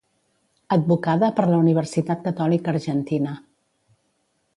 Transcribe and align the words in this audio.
Advocada 0.75 1.29
per 1.39 1.45
la 1.51 1.59
Universitat 1.65 2.23
Catòlica 2.29 2.73
Argentina. 2.77 3.35